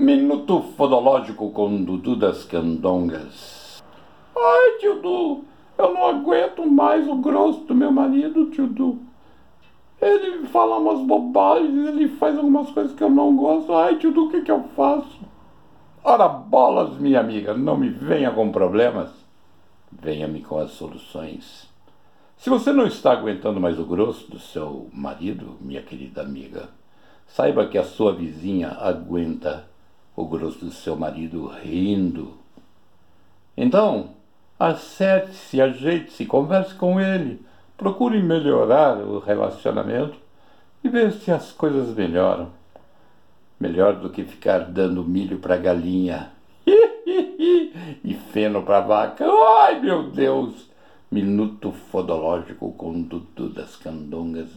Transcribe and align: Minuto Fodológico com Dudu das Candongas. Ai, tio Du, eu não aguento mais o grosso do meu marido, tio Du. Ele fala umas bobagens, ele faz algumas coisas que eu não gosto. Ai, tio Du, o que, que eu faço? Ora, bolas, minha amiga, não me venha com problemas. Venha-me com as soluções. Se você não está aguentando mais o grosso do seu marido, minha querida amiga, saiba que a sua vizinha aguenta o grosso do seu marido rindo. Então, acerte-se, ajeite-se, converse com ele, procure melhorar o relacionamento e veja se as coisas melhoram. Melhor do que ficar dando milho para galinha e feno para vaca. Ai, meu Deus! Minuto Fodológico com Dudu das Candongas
Minuto 0.00 0.62
Fodológico 0.76 1.50
com 1.50 1.82
Dudu 1.82 2.14
das 2.14 2.44
Candongas. 2.44 3.82
Ai, 4.32 4.78
tio 4.78 5.02
Du, 5.02 5.44
eu 5.76 5.92
não 5.92 6.06
aguento 6.06 6.64
mais 6.64 7.08
o 7.08 7.16
grosso 7.16 7.64
do 7.64 7.74
meu 7.74 7.90
marido, 7.90 8.48
tio 8.48 8.68
Du. 8.68 9.00
Ele 10.00 10.46
fala 10.46 10.78
umas 10.78 11.04
bobagens, 11.04 11.88
ele 11.88 12.06
faz 12.10 12.38
algumas 12.38 12.70
coisas 12.70 12.94
que 12.94 13.02
eu 13.02 13.10
não 13.10 13.34
gosto. 13.34 13.74
Ai, 13.74 13.96
tio 13.96 14.12
Du, 14.12 14.26
o 14.26 14.30
que, 14.30 14.42
que 14.42 14.52
eu 14.52 14.62
faço? 14.76 15.18
Ora, 16.04 16.28
bolas, 16.28 16.96
minha 16.96 17.18
amiga, 17.18 17.52
não 17.52 17.76
me 17.76 17.88
venha 17.88 18.30
com 18.30 18.52
problemas. 18.52 19.10
Venha-me 19.90 20.42
com 20.42 20.60
as 20.60 20.70
soluções. 20.70 21.68
Se 22.36 22.48
você 22.48 22.72
não 22.72 22.86
está 22.86 23.10
aguentando 23.10 23.60
mais 23.60 23.80
o 23.80 23.84
grosso 23.84 24.30
do 24.30 24.38
seu 24.38 24.88
marido, 24.92 25.56
minha 25.60 25.82
querida 25.82 26.22
amiga, 26.22 26.68
saiba 27.26 27.66
que 27.66 27.76
a 27.76 27.82
sua 27.82 28.14
vizinha 28.14 28.68
aguenta 28.80 29.66
o 30.20 30.26
grosso 30.26 30.64
do 30.64 30.72
seu 30.72 30.96
marido 30.96 31.46
rindo. 31.46 32.34
Então, 33.56 34.10
acerte-se, 34.58 35.60
ajeite-se, 35.60 36.26
converse 36.26 36.74
com 36.74 37.00
ele, 37.00 37.40
procure 37.76 38.20
melhorar 38.20 38.98
o 38.98 39.20
relacionamento 39.20 40.16
e 40.82 40.88
veja 40.88 41.18
se 41.18 41.30
as 41.30 41.52
coisas 41.52 41.94
melhoram. 41.94 42.50
Melhor 43.60 43.94
do 43.94 44.10
que 44.10 44.24
ficar 44.24 44.60
dando 44.60 45.04
milho 45.04 45.38
para 45.38 45.56
galinha 45.56 46.30
e 46.66 48.14
feno 48.32 48.62
para 48.62 48.80
vaca. 48.80 49.24
Ai, 49.24 49.80
meu 49.80 50.10
Deus! 50.10 50.68
Minuto 51.10 51.72
Fodológico 51.72 52.72
com 52.72 53.00
Dudu 53.00 53.48
das 53.48 53.76
Candongas 53.76 54.54